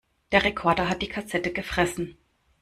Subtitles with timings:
[0.31, 2.17] Der Rekorder hat die Kassette gefressen.